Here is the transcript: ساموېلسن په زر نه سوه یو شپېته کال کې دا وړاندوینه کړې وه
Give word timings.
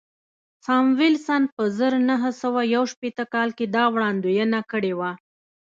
ساموېلسن 0.65 1.43
په 1.53 1.63
زر 1.77 1.93
نه 2.07 2.15
سوه 2.41 2.61
یو 2.75 2.83
شپېته 2.91 3.25
کال 3.33 3.49
کې 3.57 3.65
دا 3.75 3.83
وړاندوینه 3.93 4.59
کړې 4.71 4.93
وه 4.99 5.11